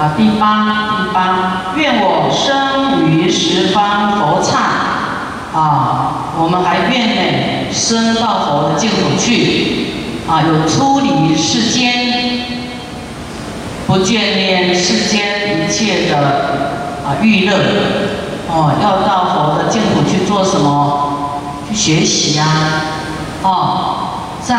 [0.00, 4.56] 啊，第八第八，愿我生于十方佛刹。
[5.52, 9.88] 啊，我们还愿呢，生到佛的净土去。
[10.26, 12.46] 啊，有出离世间，
[13.86, 16.16] 不眷恋世间一切的
[17.04, 17.58] 啊娱乐。
[18.48, 21.12] 哦，要到佛的净土去做什么？
[21.68, 22.46] 去学习呀，
[23.42, 24.08] 哦，
[24.40, 24.56] 在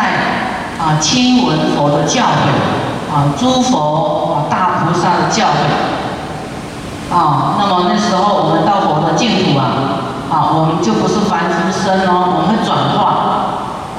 [0.78, 2.91] 啊亲闻佛的教诲。
[3.12, 7.14] 啊，诸佛啊大菩萨的教诲。
[7.14, 10.00] 啊，那么那时候我们到佛的净土啊，
[10.32, 13.00] 啊，我们就不是凡夫身哦，我们会转化，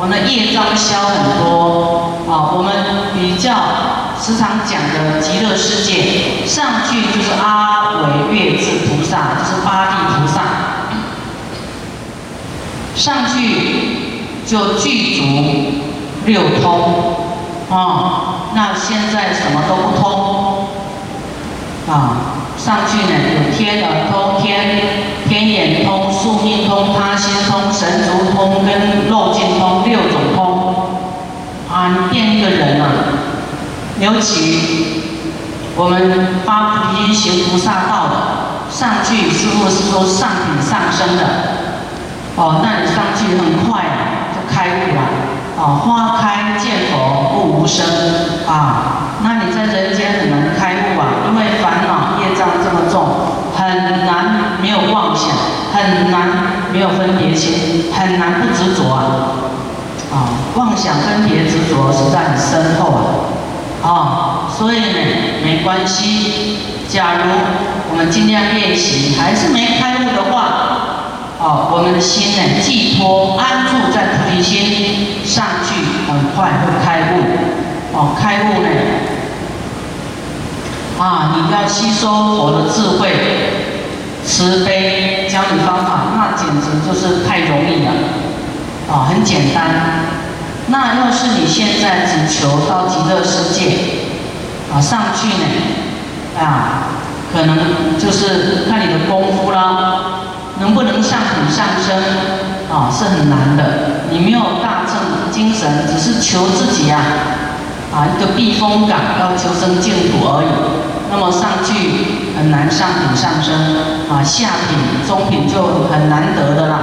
[0.01, 2.09] 我们的业障消很多。
[2.27, 2.73] 啊，我们
[3.12, 3.52] 比较
[4.19, 10.41] 时常讲的极乐世界，上去就是阿惟越智菩萨，就是八地菩萨，
[12.95, 15.23] 上去就具足
[16.24, 17.16] 六通。
[17.71, 20.69] 啊，那现在什么都不通。
[21.88, 22.16] 啊，
[22.56, 24.80] 上去呢有天耳通、天
[25.29, 30.74] 天眼通、宿命通、他心通、神足通跟肉尽通六种通。
[31.73, 32.87] 啊，你变一个人啊，
[33.99, 35.02] 尤其
[35.74, 38.15] 我们发菩提心行菩萨道的，
[38.71, 41.23] 上去师傅是说上品上升的。
[42.37, 43.82] 哦，那你上去很快
[44.34, 45.02] 就开悟了。
[45.59, 47.21] 哦，花开见佛。
[47.33, 47.85] 不无声
[48.47, 53.02] 啊，那你在人间很难开悟啊，因为烦恼业障这么重，
[53.57, 55.30] 很难没有妄想，
[55.73, 56.29] 很难
[56.73, 59.02] 没有分别心，很难不执着啊，
[60.13, 62.93] 啊，妄想分别执着实在很深厚
[63.83, 63.93] 啊，啊，
[64.56, 64.99] 所以呢
[65.44, 66.59] 没关系，
[66.89, 67.31] 假如
[67.91, 70.39] 我们尽量练习还是没开悟的话。
[71.44, 75.75] 哦，我们的心呢，寄托安住在菩提心上去，
[76.06, 76.81] 很快会开。
[77.94, 78.69] 哦，开悟呢，
[80.98, 83.12] 啊，你要吸收佛的智慧、
[84.26, 87.93] 慈悲，教你方法，那简直就是太容易了。
[88.91, 89.65] 啊，很简单。
[90.69, 93.77] 那要是你现在只求到极乐世界，
[94.72, 95.44] 啊，上去呢，
[96.41, 96.88] 啊，
[97.33, 97.59] 可能
[97.99, 99.99] 就是看你的功夫啦。
[100.61, 101.97] 能不能上品上升
[102.71, 104.05] 啊，是很难的。
[104.11, 107.00] 你没有大正精神，只是求自己呀，
[107.93, 110.49] 啊，一个避风港，要求生净土而已。
[111.11, 113.53] 那么上去很难上品上升
[114.09, 116.81] 啊，下品中品就很难得的啦。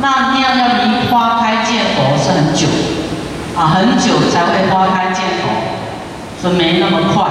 [0.00, 2.66] 那那样要离花开见佛是很久
[3.56, 5.48] 啊，很久才会花开见佛，
[6.40, 7.30] 所以没那么快。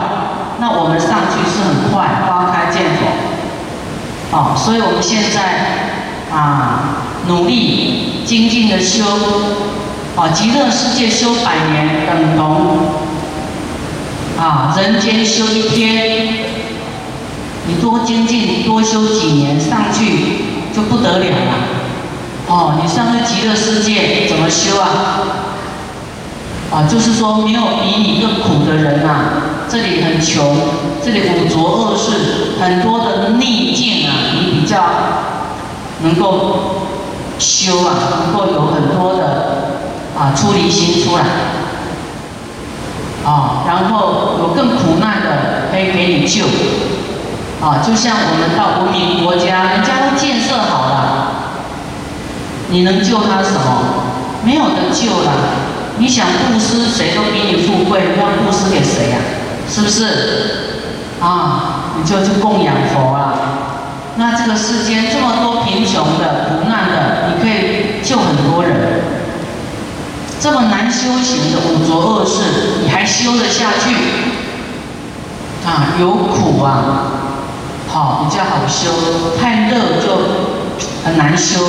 [0.60, 3.08] 那我们上去是很快，花开见佛。
[4.32, 9.04] 哦，所以我们现在啊，努力精进的修，
[10.16, 12.80] 啊，极乐世界修百年等同
[14.38, 16.52] 啊，人间修一天。
[17.68, 21.54] 你多精进，多修几年，上去就不得了了。
[22.48, 24.90] 哦，你上个极乐世界怎么修啊？
[26.72, 29.44] 啊，就是说没有比你更苦的人呐。
[29.70, 30.58] 这里很穷，
[31.06, 34.84] 这里五浊恶世，很多的逆境啊，你比较
[36.02, 36.88] 能够
[37.38, 39.71] 修啊，能够有很多的
[40.22, 41.24] 啊出离心出来，
[43.26, 46.46] 啊，然后有更苦难的可以给你救，
[47.60, 50.94] 啊，就像我们到文明国家，人家都建设好了，
[52.70, 54.06] 你能救他什么？
[54.46, 55.32] 没有的救了。
[55.98, 59.18] 你想布施，谁都比你富贵，要布施给谁呀？
[59.68, 60.78] 是不是
[61.20, 61.96] 啊？
[61.98, 63.34] 你就去供养佛啊。
[64.18, 67.61] 那这个世间这么多贫穷的、苦难的，你可以。
[70.42, 73.94] 这么难修行的五浊恶世，你还修得下去？
[75.64, 76.82] 啊，有苦啊，
[77.88, 78.90] 好比较好修。
[79.40, 80.18] 太热就
[81.06, 81.60] 很难修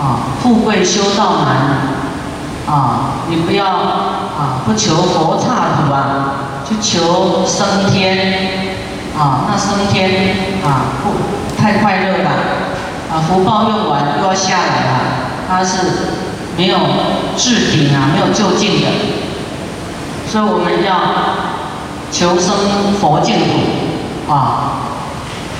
[0.00, 3.22] 啊，富贵修道难啊。
[3.28, 6.34] 你不要啊，不求佛刹土啊。
[6.68, 8.74] 就求升天
[9.16, 12.30] 啊，那升天啊不太快乐了
[13.10, 15.00] 啊，福报用完又要下来了，
[15.48, 15.78] 它是
[16.58, 16.76] 没有
[17.36, 18.88] 置顶啊，没有就近的，
[20.28, 20.90] 所以我们要
[22.10, 24.82] 求生佛净土啊。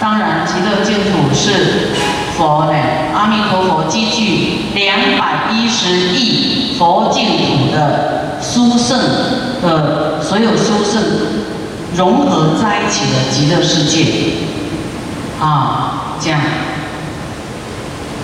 [0.00, 1.90] 当然，极乐净土是
[2.36, 2.72] 佛呢，
[3.14, 8.98] 阿弥陀佛积聚两百一十亿佛净土的殊胜
[9.62, 11.02] 的所有殊胜
[11.96, 14.34] 融合在一起的极乐世界
[15.40, 16.40] 啊，这样，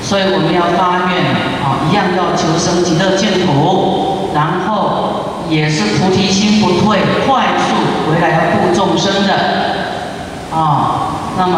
[0.05, 1.25] 所以我们要发愿
[1.65, 9.33] 啊，一样要求生极乐净土，然后也是菩提心不退，快速回来要度众生的。
[10.53, 11.57] 啊那么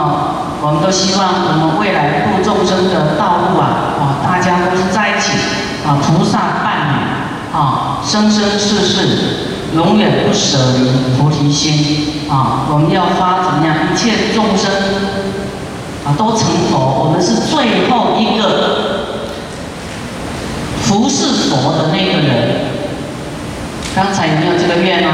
[0.63, 5.33] 我们都希望我们未来度众生的道路啊，啊，大家都是在一起
[5.85, 6.95] 啊，菩萨伴侣
[7.53, 9.53] 啊，生生世世。
[9.75, 12.65] 永远不舍离菩提心啊！
[12.71, 13.75] 我们要发怎么样？
[13.93, 14.71] 一切众生
[16.07, 18.45] 啊都成佛，我们是最后一个
[20.85, 22.67] 服侍佛的那个人。
[23.95, 25.11] 刚才有没有这个愿啊？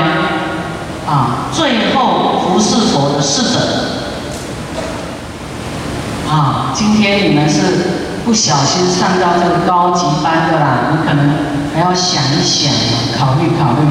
[1.08, 3.58] 啊，最后服侍佛的侍者
[6.28, 6.72] 啊！
[6.74, 8.02] 今天你们是。
[8.24, 11.34] 不小心上到这个高级班的啦，你可能
[11.74, 12.72] 还要想一想，
[13.18, 13.82] 考虑考虑，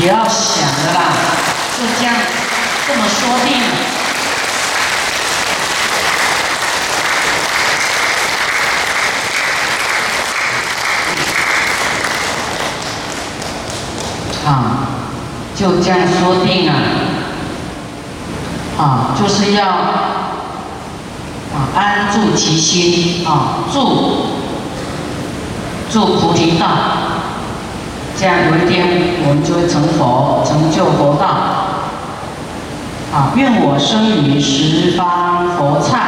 [0.00, 1.12] 也要想的啦，
[1.76, 2.14] 就这样
[2.88, 3.91] 这么说定了
[15.62, 16.72] 就这样说定了，
[18.76, 19.64] 啊，就是要。
[21.54, 24.26] 啊，安住其心啊，住
[25.90, 26.66] 住菩提道，
[28.18, 28.86] 这样有一天
[29.28, 31.26] 我们就会成佛，成就佛道。
[33.12, 35.98] 啊，愿我生于十方佛刹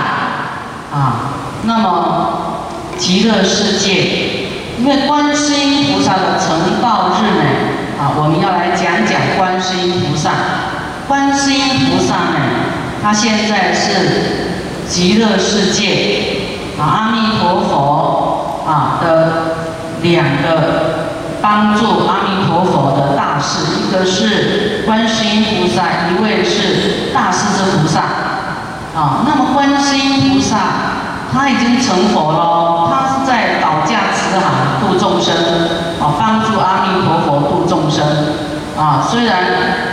[0.91, 1.29] 啊。
[1.65, 2.29] 那么
[2.97, 4.47] 极乐世界，
[4.79, 7.45] 因为观世音菩萨的成道日呢，
[8.01, 8.94] 啊，我们要来讲讲
[9.37, 10.31] 观世音菩萨。
[11.07, 12.41] 观世音菩萨呢，
[13.03, 14.45] 他现在是。
[14.87, 19.33] 极乐世界啊，阿弥陀佛啊的
[20.03, 21.09] 两个
[21.41, 28.01] 帮助阿弥陀佛的大士，一个是观世音菩萨，一位是大势至菩萨
[28.95, 29.25] 啊。
[29.27, 30.59] 那么观世音菩萨
[31.33, 35.35] 他已经成佛了，他是在保驾慈航度众生
[35.99, 38.05] 啊，帮助阿弥陀佛度众生
[38.79, 39.07] 啊。
[39.11, 39.37] 虽然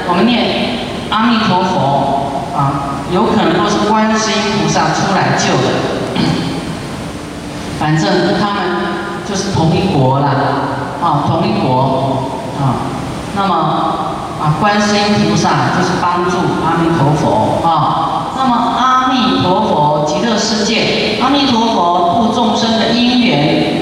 [0.07, 2.87] 我们念阿弥陀佛啊。
[3.11, 5.67] 有可能都是观世音菩萨出来救的，
[7.77, 8.63] 反正他们
[9.27, 10.31] 就是同一国啦，
[11.03, 12.23] 啊，同一国
[12.57, 12.87] 啊。
[13.35, 13.53] 那么
[14.41, 18.31] 啊，观世音菩萨就是帮助阿弥陀佛啊。
[18.37, 23.80] 那么阿弥陀佛极乐世界，阿弥陀佛度众生的因缘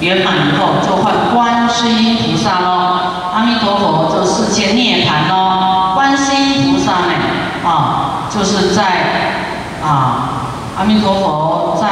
[0.00, 3.00] 圆满以后，就换观世音菩萨喽。
[3.34, 7.12] 阿弥陀佛就世界涅槃喽，观世音菩萨呢，
[7.64, 8.06] 啊。
[8.30, 8.84] 就是在
[9.84, 10.46] 啊，
[10.78, 11.88] 阿弥陀佛在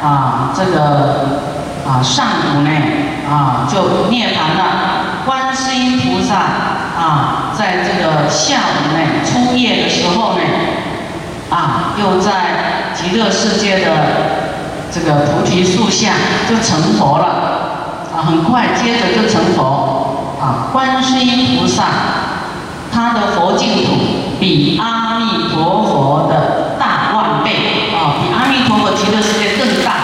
[0.00, 1.40] 啊这个
[1.84, 2.24] 啊上
[2.54, 2.70] 午呢
[3.28, 4.62] 啊就涅槃了，
[5.26, 10.40] 观世音菩萨啊在这个下午呢初夜的时候呢
[11.50, 13.90] 啊又在极乐世界的
[14.96, 16.14] 这个菩提树下
[16.48, 17.26] 就成佛了
[18.16, 21.84] 啊，很快接着就成佛啊，观世音菩萨
[22.90, 23.92] 他的佛净土
[24.40, 25.06] 比阿。
[25.18, 29.94] 弥陀佛的大万倍啊，比阿弥陀佛极乐世界更大。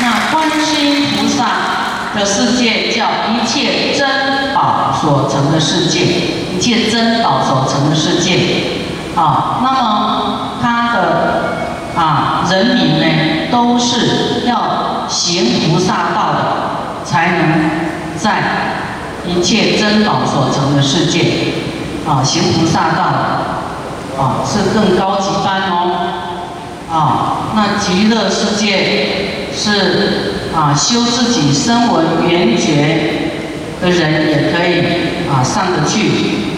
[0.00, 6.00] 那观世音菩萨的世界叫一切珍宝所成的世界，
[6.56, 8.83] 一切珍宝所成的世界
[9.16, 9.60] 啊。
[9.62, 11.00] 那么他的
[11.96, 13.06] 啊人民呢，
[13.50, 17.70] 都是要行菩萨道的，才能
[18.16, 18.42] 在。
[19.26, 21.24] 一切珍宝所成的世界，
[22.06, 23.02] 啊，行菩萨道，
[24.22, 25.96] 啊，是更高级班哦，
[26.92, 33.30] 啊，那极乐世界是啊，修自己声闻缘觉
[33.80, 34.84] 的人也可以
[35.30, 36.10] 啊上得去，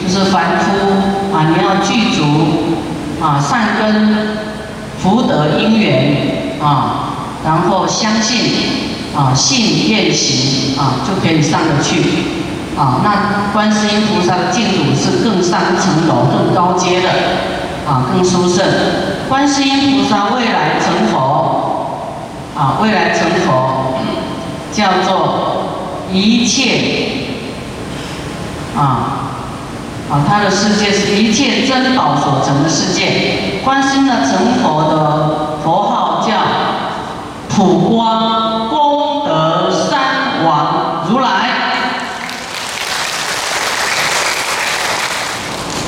[0.02, 2.22] 就是凡夫啊，你要具足
[3.22, 4.38] 啊善根
[4.98, 7.10] 福德因缘啊，
[7.44, 8.52] 然后相信
[9.16, 12.02] 啊信愿行啊，就可以上得去。
[12.78, 17.08] 啊，那观世音菩萨的净土是更上一层楼、更高阶的，
[17.88, 18.62] 啊，更殊胜。
[19.30, 21.86] 观世音菩萨未来成佛，
[22.54, 23.94] 啊，未来成佛，
[24.70, 25.62] 叫做
[26.12, 27.25] 一切，
[28.76, 29.32] 啊，
[30.10, 33.60] 啊，他的世界是一切珍宝所成的世界。
[33.64, 36.34] 观心的成佛的佛号叫
[37.48, 41.28] 普光功德三王如来。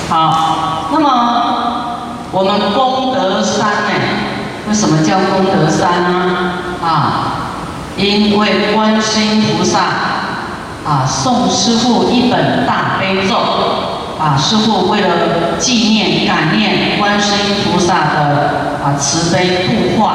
[0.09, 1.07] 好，那么
[2.33, 3.93] 我们功德山呢？
[4.67, 6.53] 为什么叫功德山呢？
[6.83, 7.13] 啊，
[7.97, 9.79] 因为观世音菩萨
[10.89, 13.37] 啊送师傅一本大悲咒，
[14.19, 15.09] 啊师傅为了
[15.59, 20.13] 纪念感念观世音菩萨的啊慈悲度化，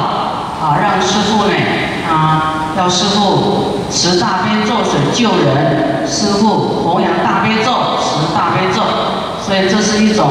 [0.59, 1.53] 啊让师傅呢
[2.09, 8.81] 啊要师傅持大悲咒水救人，师傅弘扬大悲咒持大悲咒。
[9.45, 10.25] 所以这是一种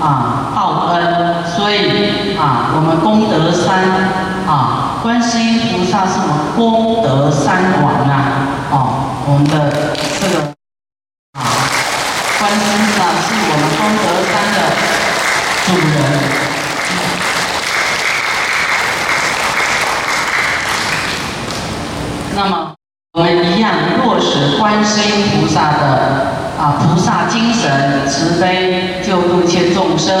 [0.00, 3.82] 啊报恩，所以啊我们功德山
[4.46, 8.22] 啊，观世音菩萨是我们功德山王啊，
[8.70, 8.93] 哦，
[9.26, 9.52] 我们的
[10.20, 10.34] 这个
[11.32, 11.40] 啊
[12.38, 14.56] 观世音菩萨是我们功德山的
[15.64, 15.96] 主人。
[22.34, 22.74] 那么
[23.12, 23.26] 我们
[23.56, 23.72] 一样
[24.04, 26.34] 落实观世音菩萨的。
[26.56, 30.16] 啊，菩萨精神慈悲，救度一切众生，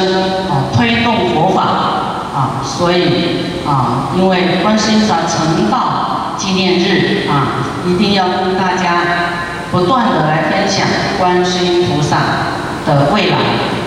[0.50, 1.62] 啊，推动佛法，
[2.34, 5.78] 啊，所以啊，因为观世音菩萨成道
[6.36, 9.02] 纪念日啊，一定要跟大家
[9.70, 10.86] 不断的来分享
[11.18, 12.16] 观世音菩萨
[12.86, 13.36] 的未来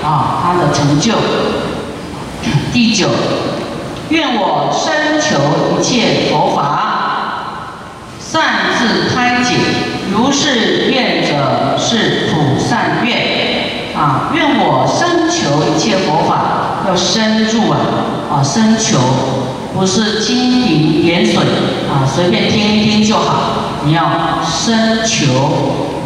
[0.04, 1.14] 啊，他的成就。
[2.72, 3.08] 第九，
[4.10, 6.60] 愿我深求一切佛法，
[8.20, 8.42] 善
[8.78, 9.56] 自开解。
[10.10, 14.32] 如是愿者是普善愿啊！
[14.34, 17.78] 愿我深求一切佛法，要深入啊
[18.32, 18.34] 啊！
[18.42, 18.98] 深求
[19.78, 21.36] 不是蜻蜓点水
[21.88, 23.84] 啊，随便听一听就好。
[23.86, 24.10] 你要
[24.44, 25.28] 深求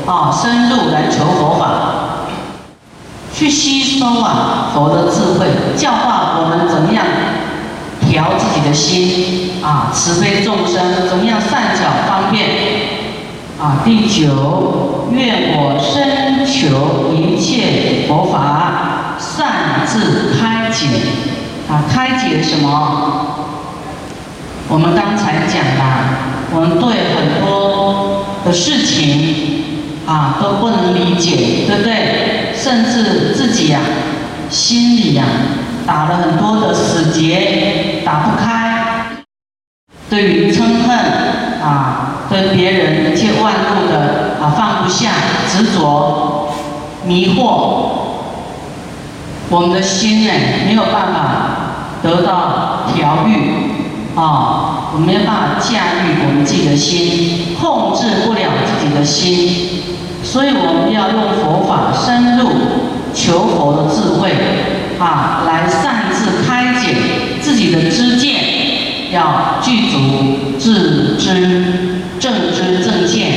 [0.06, 2.28] 啊，深入来求佛法，
[3.34, 5.48] 去吸收啊佛的智慧，
[5.78, 7.06] 教化我们怎么样
[8.10, 12.50] 调自己的心啊，慈悲众生，怎么样善巧方便。
[13.58, 20.88] 啊，第九，愿我深求一切佛法，善自开解。
[21.72, 22.68] 啊，开解什么？
[24.68, 25.84] 我们刚才讲了，
[26.54, 29.64] 我们对很多的事情
[30.06, 32.54] 啊都不能理解，对不对？
[32.54, 33.80] 甚至自己呀，
[34.50, 35.24] 心里呀
[35.88, 39.24] 打了很多的死结，打不开。
[40.10, 40.98] 对于嗔恨
[41.64, 42.08] 啊。
[42.32, 45.10] 跟别人一切万物的啊放不下
[45.50, 46.48] 执着
[47.06, 47.42] 迷惑，
[49.50, 50.32] 我们的心呢
[50.66, 51.61] 没有办法
[52.04, 53.32] 得到调愈
[54.16, 59.84] 啊，我们没有办法驾驭我们自己的心，控制不了自己的心，
[60.24, 62.50] 所以我们要用佛法深入
[63.14, 64.32] 求佛的智慧
[65.00, 66.96] 啊，来擅自开解
[67.42, 72.00] 自己的知见，要具足自知。
[72.22, 73.32] 正知正见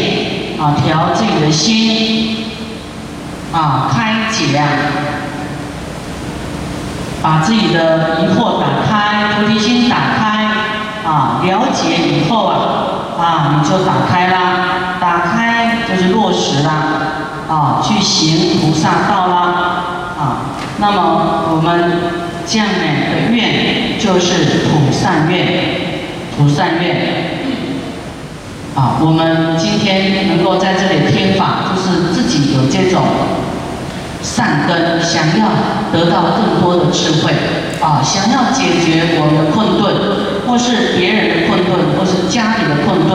[0.59, 2.37] 啊，调自己的心
[3.50, 4.68] 啊，开解啊，
[7.25, 10.45] 把自己的疑惑打开，菩提心打开
[11.09, 12.54] 啊，了解以后啊
[13.19, 16.71] 啊，你就打开啦，打开就是落实啦
[17.49, 19.37] 啊，去行菩萨道啦
[20.19, 20.52] 啊。
[20.76, 21.93] 那么我们
[22.47, 25.47] 这样的愿就是普善愿，
[26.37, 27.33] 普善愿。
[28.76, 33.02] 啊，我们今天能够在这里听法，就是自己有这种
[34.25, 35.47] 善根，想要
[35.93, 37.31] 得到更多的智慧，
[37.81, 39.85] 啊，想要解决我们的困顿，
[40.49, 43.12] 或是别人的困顿，或是家里的困顿，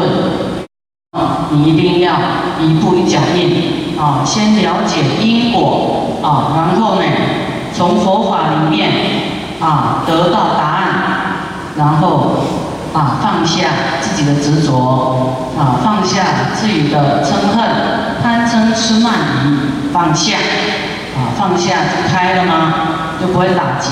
[1.18, 2.14] 啊，你一定要
[2.62, 7.02] 一步一脚印，啊，先了解因果，啊，然后呢，
[7.76, 8.92] 从佛法里面，
[9.60, 10.84] 啊，得到答案，
[11.76, 12.46] 然后。
[12.92, 13.70] 啊，放下
[14.02, 16.24] 自己的执着，啊，放下
[16.56, 17.64] 自己的嗔恨、
[18.20, 19.14] 贪嗔痴慢
[19.46, 20.38] 疑，放下，
[21.20, 22.74] 啊，放下就开了吗？
[23.20, 23.90] 就不会打结，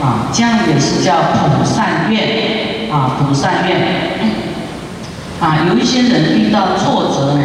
[0.00, 3.76] 啊，这样也是叫普善愿，啊，普善愿，
[5.40, 7.42] 啊，有一些人遇到挫折呢，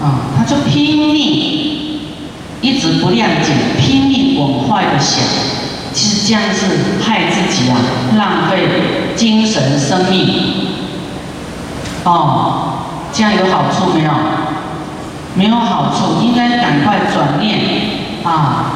[0.00, 2.00] 啊，他就拼命，
[2.60, 5.18] 一直不谅解，拼命往坏的想。
[5.92, 7.76] 其实这样是害自己啊，
[8.16, 8.68] 浪费
[9.16, 10.28] 精神生命。
[12.04, 12.78] 哦，
[13.12, 14.10] 这样有好处没有？
[15.34, 17.58] 没有好处，应该赶快转念
[18.26, 18.66] 啊，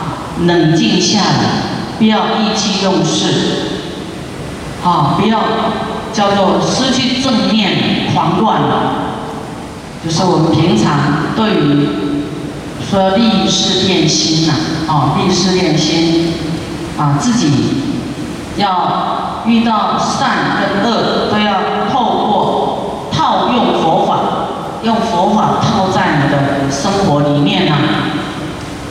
[0.46, 1.50] 冷静下来，
[1.98, 3.34] 不要意气用事。
[4.84, 5.40] 啊，不要
[6.12, 8.92] 叫做失去正念，狂乱了。
[10.02, 11.88] 就是我们平常对于
[12.88, 14.54] 说立誓练心呐，
[14.88, 16.32] 啊，立誓练心。
[16.96, 17.50] 啊，自己
[18.56, 20.30] 要遇到善
[20.60, 21.54] 跟恶，都要
[21.90, 24.18] 透过套用佛法，
[24.82, 27.74] 用佛法套在你的生活里面呐。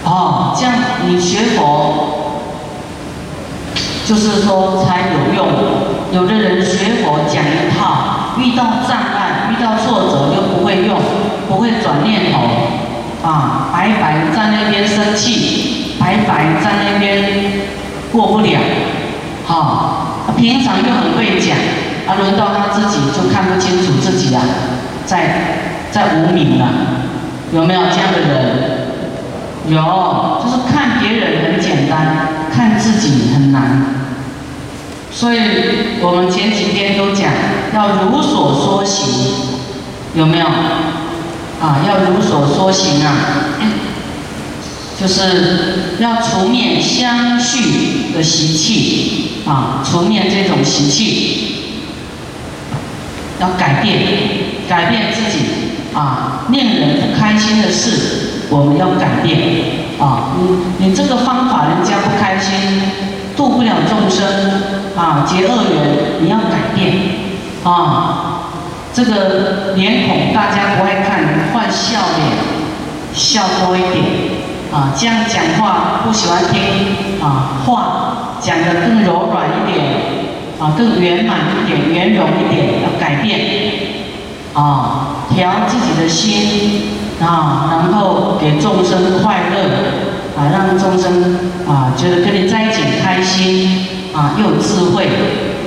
[0.03, 0.73] 哦，这样
[1.05, 2.39] 你学佛，
[4.05, 5.47] 就是说才有用。
[6.11, 10.99] 有的人学佛讲一套，遇到障碍、遇到挫折又不会用，
[11.47, 17.69] 不会转念头，啊，白白在那边生气，白白在那边。
[18.11, 18.59] 过不了，
[19.45, 21.55] 好，平常又很会讲，
[22.07, 24.41] 啊，轮到他自己就看不清楚自己啊，
[25.05, 26.65] 在在无名了，
[27.53, 28.78] 有没有这样的人？
[29.67, 33.95] 有，就是看别人很简单，看自己很难。
[35.11, 35.39] 所以
[36.01, 37.31] 我们前几天都讲
[37.73, 39.07] 要如所说行，
[40.15, 40.45] 有没有？
[41.61, 43.11] 啊，要如所说行啊，
[44.97, 51.55] 就是要除灭相续的习气啊，除灭这种习气，
[53.41, 53.97] 要改变，
[54.69, 55.45] 改变自己
[55.93, 59.37] 啊，令人不开心的事，我们要改变
[59.99, 60.35] 啊。
[60.37, 62.81] 你你这个方法人家不开心，
[63.35, 64.25] 度不了众生
[64.95, 66.93] 啊，结恶缘，你要改变
[67.63, 68.35] 啊。
[68.91, 72.27] 这个脸孔大家不爱看，换笑脸，
[73.13, 74.03] 笑多一点
[74.73, 74.91] 啊。
[74.97, 79.85] 这样讲话不喜欢听啊，话讲得更柔软一点
[80.59, 83.39] 啊，更圆满一点，圆融一点，要改变
[84.53, 89.55] 啊，调自己的心啊，然后给众生快乐
[90.37, 95.09] 啊，让众生啊觉得跟你在一起开心啊，又有智慧。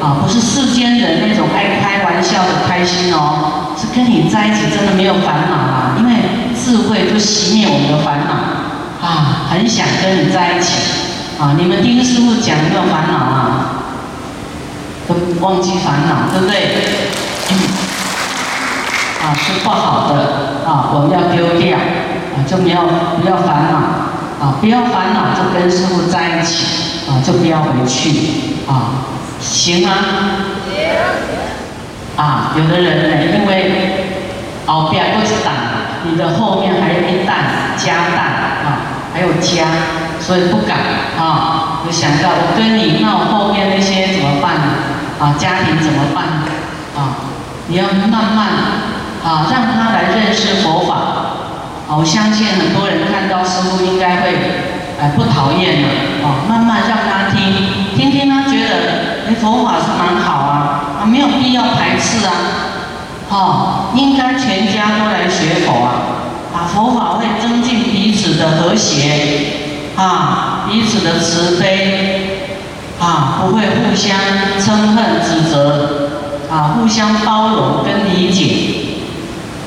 [0.02, 6.16] 啊，不是世间人那种爱开玩笑的开心哦，是跟你在一起真的没有烦恼啊，因为
[6.58, 10.72] 智慧就熄灭我们的烦恼啊，很想跟你在一起
[11.38, 11.54] 啊。
[11.56, 13.78] 你们听师傅讲有没有烦恼啊？
[15.06, 17.21] 都忘记烦恼，对不对？
[19.22, 22.80] 啊，是不好的啊，我们要丢掉啊，就没有
[23.20, 23.78] 不要烦恼
[24.44, 29.06] 啊，不要烦恼就跟师傅在一起啊，就不要回去啊。
[29.40, 29.92] 行吗？
[32.16, 34.10] 啊，有的人呢，因为
[34.66, 35.54] 后边不是蛋，
[36.04, 37.36] 你的后面还有一担
[37.76, 38.24] 加担
[38.64, 38.66] 啊，
[39.14, 39.64] 还有加，
[40.20, 40.78] 所以不敢
[41.18, 41.80] 啊。
[41.84, 44.54] 就想到我跟你，闹后面那些怎么办？
[45.18, 46.24] 啊，家庭怎么办？
[46.94, 47.18] 啊，
[47.66, 48.46] 你要慢慢
[49.24, 50.94] 啊，让他来认识佛法。
[51.88, 54.34] 啊，我相信很多人看到师傅应该会
[55.00, 55.88] 哎不讨厌的
[56.24, 59.12] 啊，慢慢让他听，听听他觉得。
[59.40, 62.32] 佛法是蛮好啊，啊没有必要排斥啊，
[63.30, 65.88] 哈，应该全家都来学佛啊，
[66.54, 69.46] 啊佛法会增进彼此的和谐，
[69.96, 72.50] 啊彼此的慈悲，
[73.00, 74.18] 啊不会互相
[74.60, 76.10] 憎恨指责，
[76.50, 78.61] 啊互相包容跟理解，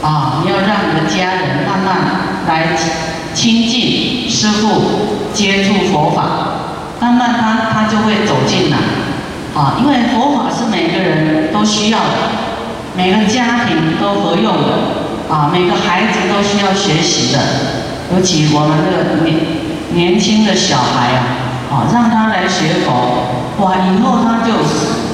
[0.05, 1.97] 啊你要让你的家人慢慢
[2.47, 2.77] 来
[3.33, 4.81] 亲近师父，
[5.33, 6.21] 接触佛法，
[7.01, 8.77] 慢慢他他就会走进来。
[9.55, 12.13] 啊，因为佛法是每个人都需要的，
[12.95, 17.39] 每个家庭都合用的，啊，每个孩子都需要学习的，
[18.13, 19.39] 尤其我们这个年
[19.93, 24.53] 年轻的小孩啊，啊，让他来学佛，哇，以后他就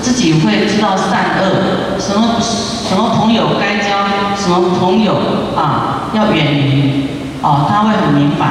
[0.01, 4.10] 自己会知道善恶，什么什么朋友该交，
[4.41, 5.13] 什么朋友
[5.55, 7.07] 啊要远离，
[7.41, 8.45] 啊，他会很明白，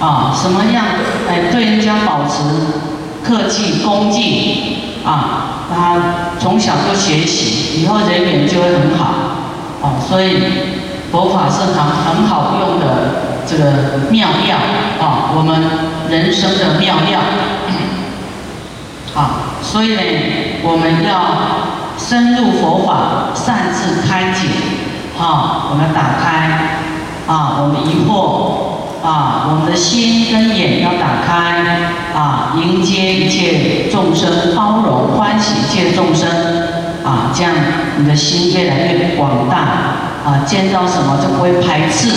[0.00, 0.84] 啊，什么样
[1.28, 2.88] 哎对人家保持。
[3.20, 5.96] 客气恭敬啊，他
[6.38, 9.12] 从小就学习，以后人缘就会很好
[9.82, 10.00] 哦。
[10.08, 10.40] 所以
[11.12, 14.56] 佛法是很很好用的这个妙药
[15.04, 15.62] 啊，我们
[16.08, 17.20] 人生的妙药
[19.20, 19.58] 啊。
[19.60, 20.00] 所以呢，
[20.62, 24.48] 我们要深入佛法，善自开解
[25.18, 26.82] 啊，我们打开
[27.26, 28.68] 啊，我们疑惑。
[29.00, 36.28] 啊，我们的心跟眼要打开啊，迎接一切众生，包容欢喜一切众生
[37.04, 37.52] 啊，这样
[37.96, 39.56] 你的心越来越广大
[40.28, 42.10] 啊，见到什么就不会排斥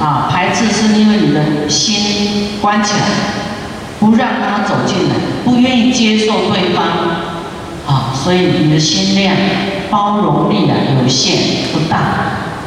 [0.00, 3.04] 啊，排斥是因为你的心关起来，
[4.00, 6.82] 不让他走进来，不愿意接受对方，
[8.26, 9.36] 所以你的心量
[9.88, 11.96] 包容力啊有限不大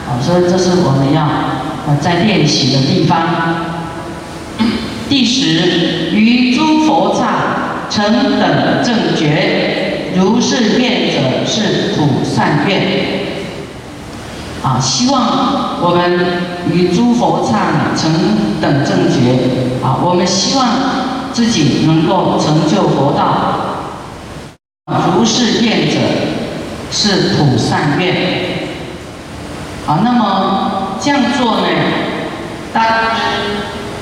[0.08, 1.28] 啊，所以这是我们要。
[2.02, 3.18] 在练习的地方。
[5.10, 12.82] 第十，于诸佛刹成等正觉，如是愿者是普善愿。
[14.64, 16.20] 啊，希望我们
[16.72, 18.14] 与诸佛刹成
[18.62, 19.84] 等正觉。
[19.84, 20.68] 啊，我们希望
[21.34, 23.59] 自己能够成就佛道。
[24.90, 25.96] 如是愿者
[26.92, 28.16] 是普善愿。
[29.86, 30.76] 啊，那么。
[31.02, 31.68] 这样做呢，
[32.74, 32.84] 当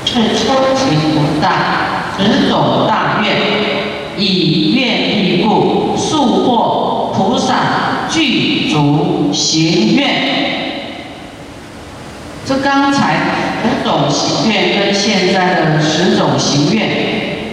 [0.04, 3.36] 知是抽行不大，只走大愿，
[4.18, 10.10] 以愿力故，速获菩萨具足行愿。
[12.48, 13.18] 这刚才
[13.64, 17.07] 五种行愿跟现在的十种行愿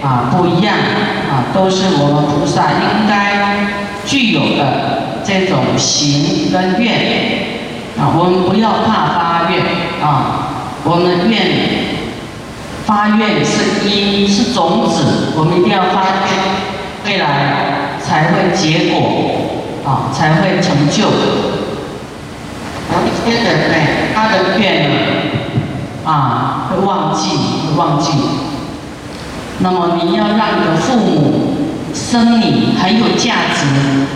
[0.05, 0.75] 啊不一样
[1.31, 3.65] 啊，都是我们菩萨应该
[4.05, 7.55] 具有的这种行跟愿。
[7.97, 9.63] 啊，我们不要怕发愿
[10.03, 10.49] 啊，
[10.83, 11.35] 我们愿
[12.85, 16.27] 发愿是因，是种子，我们一定要发愿，
[17.05, 18.99] 未来才会结果，
[19.85, 21.05] 啊，才会成就。
[22.91, 23.75] 有一些人呢，
[24.13, 24.95] 他的愿呢，
[26.05, 27.29] 啊，会忘记，
[27.65, 28.11] 会忘记。
[29.59, 31.55] 那么你要让你的父母
[31.93, 33.65] 生你很有价值，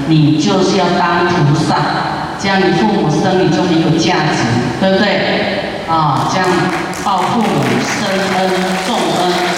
[0.08, 1.76] 你就是要当菩萨，
[2.42, 4.44] 这样你父母生你就很有价值，
[4.82, 5.06] 对不对？
[5.88, 6.48] 啊，这样
[7.04, 7.48] 报父母
[7.80, 8.50] 生恩
[8.86, 9.49] 重恩。